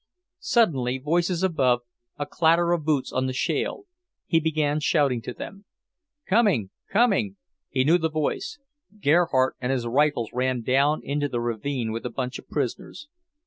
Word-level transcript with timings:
Suddenly, 0.39 0.97
voices 0.97 1.43
above, 1.43 1.81
a 2.17 2.25
clatter 2.25 2.71
of 2.71 2.83
boots 2.83 3.11
on 3.13 3.27
the 3.27 3.33
shale. 3.33 3.83
He 4.25 4.39
began 4.39 4.79
shouting 4.79 5.21
to 5.21 5.31
them. 5.31 5.65
"Coming, 6.27 6.71
coming!" 6.89 7.35
He 7.69 7.83
knew 7.83 7.99
the 7.99 8.09
voice. 8.09 8.57
Gerhardt 8.99 9.57
and 9.61 9.71
his 9.71 9.85
rifles 9.85 10.31
ran 10.33 10.63
down 10.63 11.01
into 11.03 11.29
the 11.29 11.39
ravine 11.39 11.91
with 11.91 12.03
a 12.03 12.09
bunch 12.09 12.39
of 12.39 12.49
prisoners. 12.49 13.09